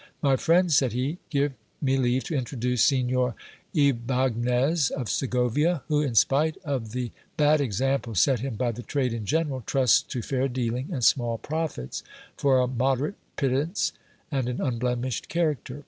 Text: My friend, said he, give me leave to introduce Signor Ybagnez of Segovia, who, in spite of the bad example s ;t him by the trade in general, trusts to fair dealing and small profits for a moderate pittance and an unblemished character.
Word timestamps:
My 0.23 0.35
friend, 0.35 0.71
said 0.73 0.93
he, 0.93 1.19
give 1.29 1.53
me 1.79 1.95
leave 1.95 2.23
to 2.23 2.33
introduce 2.35 2.83
Signor 2.83 3.35
Ybagnez 3.75 4.89
of 4.89 5.11
Segovia, 5.11 5.83
who, 5.89 6.01
in 6.01 6.15
spite 6.15 6.57
of 6.65 6.91
the 6.93 7.11
bad 7.37 7.61
example 7.61 8.13
s 8.13 8.25
;t 8.25 8.35
him 8.37 8.55
by 8.55 8.71
the 8.71 8.81
trade 8.81 9.13
in 9.13 9.27
general, 9.27 9.61
trusts 9.63 10.01
to 10.01 10.23
fair 10.23 10.47
dealing 10.47 10.89
and 10.91 11.03
small 11.05 11.37
profits 11.37 12.01
for 12.35 12.59
a 12.61 12.67
moderate 12.67 13.13
pittance 13.35 13.91
and 14.31 14.49
an 14.49 14.59
unblemished 14.59 15.29
character. 15.29 15.79